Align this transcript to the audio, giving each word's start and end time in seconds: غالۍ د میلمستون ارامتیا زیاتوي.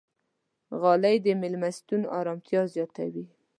غالۍ 0.81 1.15
د 1.25 1.27
میلمستون 1.41 2.01
ارامتیا 2.19 2.61
زیاتوي. 2.73 3.25